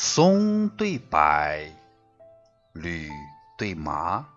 [0.00, 1.18] 松对柏，
[2.72, 3.10] 吕
[3.58, 4.28] 对麻，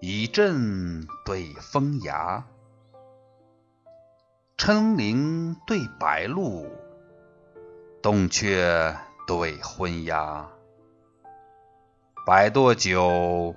[0.00, 2.44] 仪阵对风牙，
[4.56, 6.66] 称麟对白鹭，
[8.02, 8.96] 洞雀
[9.28, 10.48] 对昏鸦。
[12.26, 13.54] 百垛酒，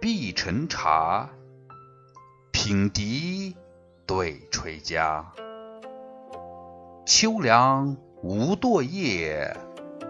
[0.00, 1.28] 碧沉茶，
[2.50, 3.56] 品笛
[4.06, 5.24] 对吹笳。
[7.06, 9.56] 秋凉无堕叶，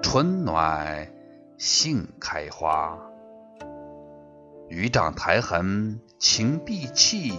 [0.03, 1.13] 春暖
[1.59, 2.99] 杏开花。
[4.69, 7.33] 渔丈苔痕晴碧气，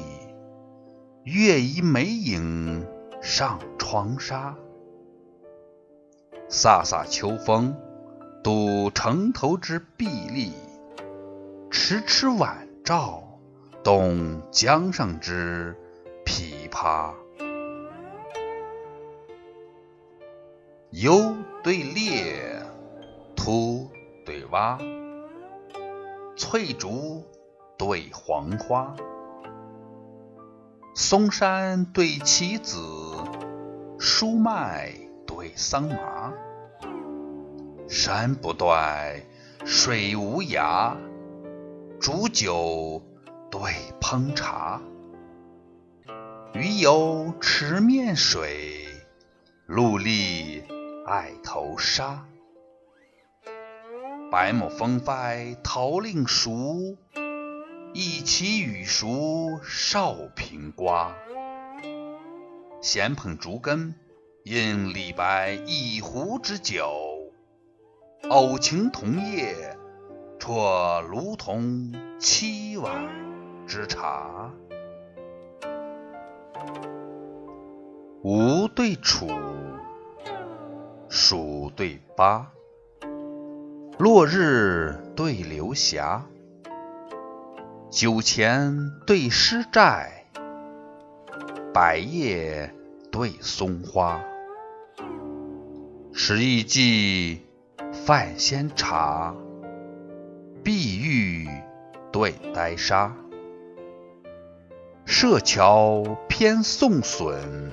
[1.24, 2.88] 月移梅影
[3.22, 4.56] 上窗纱。
[6.50, 7.76] 飒飒秋风。
[8.44, 10.52] 睹城头之壁立，
[11.70, 13.40] 迟迟晚照，
[13.84, 15.78] 动江上之
[16.26, 17.14] 琵琶。
[20.90, 22.51] 幽对烈，
[23.44, 23.90] 突
[24.24, 24.78] 对洼，
[26.38, 27.26] 翠竹
[27.76, 28.96] 对黄花，
[30.94, 32.78] 松山对棋子，
[33.98, 34.94] 疏麦
[35.26, 36.32] 对桑麻。
[37.88, 39.20] 山不断，
[39.66, 40.96] 水无涯，
[42.00, 43.02] 煮酒
[43.50, 43.60] 对
[44.00, 44.80] 烹茶。
[46.54, 48.86] 鱼游池面水，
[49.66, 50.62] 陆离
[51.08, 52.28] 爱头沙。
[54.32, 56.96] 百亩风帆桃令熟，
[57.94, 61.14] 一骑雨熟少平瓜。
[62.80, 63.94] 闲捧竹根，
[64.46, 66.94] 饮李白一壶之酒。
[68.30, 69.78] 偶情同夜，
[70.40, 73.10] 啜卢仝七碗
[73.68, 74.50] 之茶。
[78.24, 79.28] 吴对楚，
[81.10, 82.50] 蜀对巴，
[84.02, 86.26] 落日对流霞，
[87.92, 90.26] 酒钱对诗债，
[91.72, 92.74] 百叶
[93.12, 94.20] 对松花。
[96.12, 97.46] 时易记。
[97.94, 99.36] 范仙茶，
[100.64, 101.48] 碧玉
[102.12, 103.14] 对呆沙，
[105.06, 107.72] 设桥偏送笋，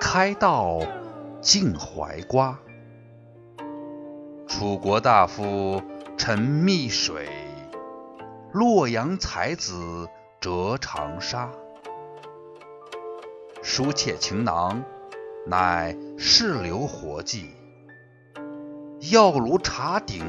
[0.00, 0.80] 开道
[1.42, 2.58] 尽怀瓜。
[4.64, 5.82] 楚国大夫
[6.16, 7.28] 陈密水，
[8.50, 10.08] 洛阳才子
[10.40, 11.50] 折长沙。
[13.62, 14.82] 书妾情囊，
[15.46, 17.50] 乃世流活计。
[19.12, 20.24] 药炉茶鼎，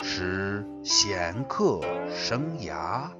[0.00, 3.10] 使闲客生涯。